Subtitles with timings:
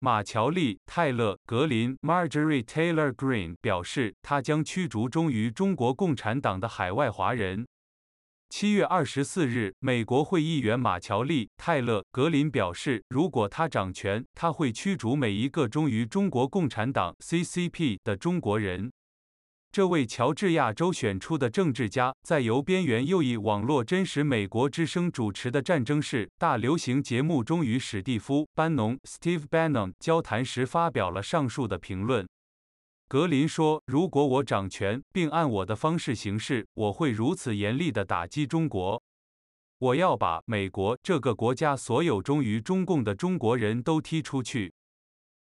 [0.00, 7.66] 马乔丽·泰勒·格林 （Marjorie Taylor g r e e n 表示，他将驱逐忠于中国共产党的海外华人。
[8.48, 18.92] 七月二十四日，美国会议员马乔丽·泰勒·格林表示，如果他掌权，他会驱逐每一个忠于中国共产党 （CCP） 的中国人。
[19.70, 32.26] 这位乔治亚州选出的政治家，在由边缘右翼网络真实美国之声主持的战争式大流行节目中与史蒂夫·班农 （Steve Bannon） 交谈时发表了上述的评论。
[33.08, 39.02] 格林说：“如果我掌权，并按我的方式行事，我会如此严厉地打击中国。
[39.78, 44.72] 我要把美国这个国家所有忠于中共的中国人都踢出去，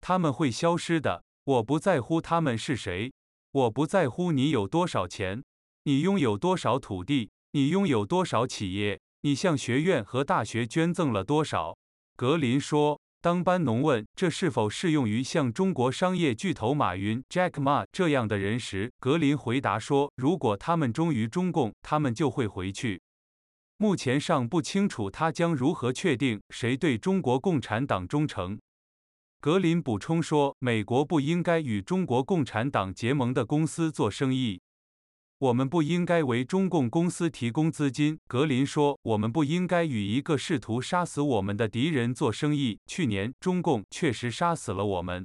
[0.00, 1.24] 他们会消失的。
[1.44, 3.10] 我不在乎他们是谁，
[3.58, 5.42] 我不在乎你有多少钱，
[5.84, 11.76] 你拥有多少土地，你拥有多少企业，你向学院和大学捐赠了多少。”
[12.16, 13.00] 格林说。
[13.20, 23.02] 当班农问这是否适用于像中国商业巨头马云 Jack Ma 这样的人时，格林回答说：“如果他们忠于中共，他们就会回去。
[23.76, 28.56] 目前尚不清楚他将如何确定谁对中国共产党忠诚。”
[29.40, 34.60] 格林补充说：“美国不应该与中国共产党结盟的公司做生意。”
[35.38, 38.98] 我们不应该为中共公司提供资金，格林说。
[39.02, 42.80] 我们不应该与一个试图杀死我们的敌人做生意。
[42.88, 45.24] 去年，中共确实杀死了我们。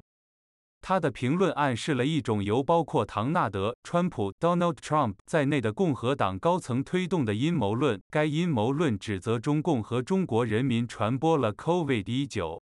[0.80, 8.00] 他的评论暗示了一种由包括唐纳德·川普 （Donald Trump） 在内的共和党高层推动的阴谋论。
[8.11, 12.62] 该阴谋论指责中共和中国人民传播了 COVID-19。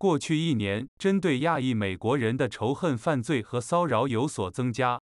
[0.00, 4.98] 过去一年，针对亚裔美国人的仇恨犯罪和骚扰有所增加。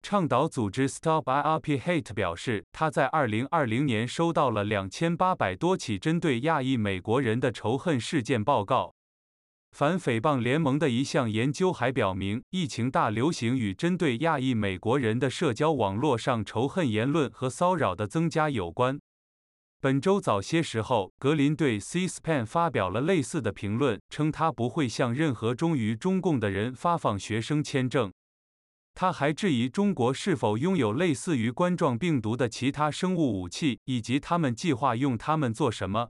[0.00, 8.94] 倡导组织 Stop IRP Hate 表示，他在2020年收到了2800多起针对亚裔美国人的仇恨事件报告。
[9.72, 19.00] 反诽谤联盟的一项研究还表明，疫情大流行与针对亚裔美国人的社交网络上仇恨言论和骚扰的增加有关。
[19.82, 28.12] 本周早些时候，格林对 C-SPAN 发表了类似的评论，称他不会向任何忠于中共的人发放学生签证。
[28.94, 36.10] 他还质疑中国是否拥有类似于冠状病毒的其他生物武器，以及他们计划用它们做什么。